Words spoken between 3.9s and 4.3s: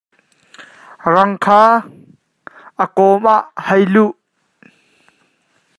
luh.